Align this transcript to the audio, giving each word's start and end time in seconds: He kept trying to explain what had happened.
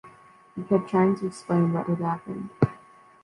He 0.55 0.63
kept 0.63 0.89
trying 0.89 1.15
to 1.17 1.27
explain 1.27 1.73
what 1.73 1.85
had 1.85 1.99
happened. 1.99 2.49